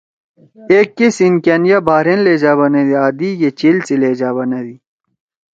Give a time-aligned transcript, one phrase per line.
[0.71, 4.75] ایک کے سینکأن یا بحرین لہجہ بنَدی آں دئی گے چیل سی لہجہ بنَدی۔